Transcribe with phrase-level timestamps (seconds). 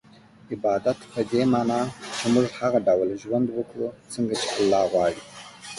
[0.51, 1.81] عبادت په دې مانا
[2.17, 5.19] چي موږ هغه ډول ژوند وکړو څنګه چي الله غواړي